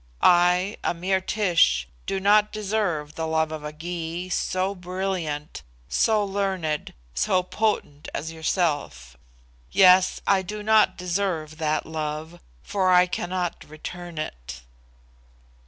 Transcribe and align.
I, 0.23 0.77
a 0.83 0.95
mere 0.95 1.21
Tish, 1.21 1.87
do 2.07 2.19
not 2.19 2.51
deserve 2.51 3.13
the 3.13 3.27
love 3.27 3.51
of 3.51 3.63
a 3.63 3.71
Gy, 3.71 4.29
so 4.29 4.73
brilliant, 4.73 5.61
so 5.89 6.25
learned, 6.25 6.95
so 7.13 7.43
potent 7.43 8.07
as 8.11 8.31
yourself. 8.33 9.15
Yes, 9.69 10.19
I 10.25 10.41
do 10.41 10.63
not 10.63 10.97
deserve 10.97 11.59
that 11.59 11.85
love, 11.85 12.39
for 12.63 12.89
I 12.89 13.05
cannot 13.05 13.63
return 13.65 14.17
it." 14.17 14.63